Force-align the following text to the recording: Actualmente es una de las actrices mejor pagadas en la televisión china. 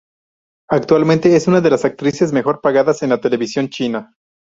Actualmente 0.67 1.35
es 1.35 1.47
una 1.47 1.61
de 1.61 1.69
las 1.69 1.85
actrices 1.85 2.33
mejor 2.33 2.59
pagadas 2.59 3.03
en 3.03 3.09
la 3.09 3.21
televisión 3.21 3.69
china. 3.69 4.15